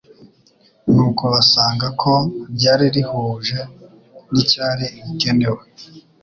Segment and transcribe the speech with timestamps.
[0.93, 2.13] nuko basanga ko
[2.55, 3.59] ryari rihuje
[4.31, 5.63] n'icyari gikenewe.